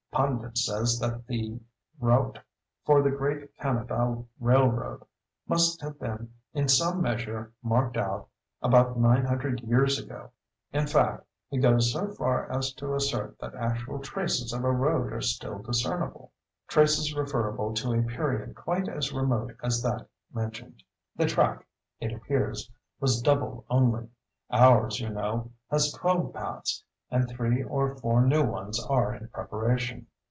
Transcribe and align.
Pundit 0.13 0.57
says 0.57 0.99
that 0.99 1.25
the 1.25 1.57
route 1.97 2.37
for 2.83 3.01
the 3.01 3.09
great 3.09 3.55
Kanadaw 3.57 4.25
railroad 4.41 5.05
must 5.47 5.81
have 5.81 5.97
been 5.99 6.33
in 6.53 6.67
some 6.67 7.01
measure 7.01 7.53
marked 7.63 7.95
out 7.95 8.27
about 8.61 8.99
nine 8.99 9.23
hundred 9.23 9.61
years 9.61 9.97
ago! 9.97 10.29
In 10.73 10.85
fact, 10.85 11.25
he 11.47 11.59
goes 11.59 11.93
so 11.93 12.09
far 12.09 12.51
as 12.51 12.73
to 12.73 12.93
assert 12.93 13.39
that 13.39 13.55
actual 13.55 13.99
traces 13.99 14.51
of 14.51 14.65
a 14.65 14.71
road 14.71 15.13
are 15.13 15.21
still 15.21 15.59
discernible—traces 15.59 17.15
referable 17.15 17.73
to 17.75 17.93
a 17.93 18.03
period 18.03 18.53
quite 18.53 18.89
as 18.89 19.13
remote 19.13 19.55
as 19.63 19.81
that 19.81 20.07
mentioned. 20.33 20.83
The 21.15 21.25
track, 21.25 21.65
it 22.01 22.11
appears 22.11 22.69
was 22.99 23.21
double 23.21 23.65
only; 23.69 24.09
ours, 24.51 24.99
you 24.99 25.07
know, 25.09 25.51
has 25.69 25.89
twelve 25.93 26.33
paths; 26.33 26.83
and 27.13 27.27
three 27.29 27.61
or 27.63 27.93
four 27.97 28.25
new 28.25 28.41
ones 28.41 28.81
are 28.85 29.13
in 29.13 29.27
preparation. 29.27 30.07